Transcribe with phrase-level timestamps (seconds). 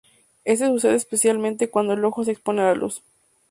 [0.45, 3.03] Este sucede especialmente cuando el ojo se expone a la luz.